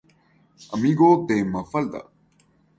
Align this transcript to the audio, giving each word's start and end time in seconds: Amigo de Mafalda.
Amigo 0.77 1.09
de 1.27 1.37
Mafalda. 1.51 2.01